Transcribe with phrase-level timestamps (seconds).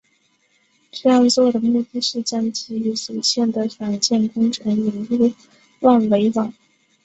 [0.91, 5.31] 这样做的目的是将基于组件的软件工程引入
[5.81, 6.51] 万维网。